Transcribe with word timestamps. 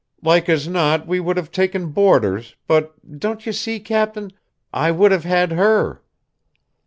Like 0.23 0.49
as 0.49 0.67
not 0.67 1.05
we 1.05 1.19
would 1.19 1.37
have 1.37 1.51
taken 1.51 1.91
boarders, 1.91 2.55
but, 2.65 3.19
don't 3.19 3.45
you 3.45 3.53
see, 3.53 3.79
Cap'n, 3.79 4.31
I 4.73 4.89
would 4.89 5.11
have 5.11 5.25
had 5.25 5.51
her?" 5.51 6.01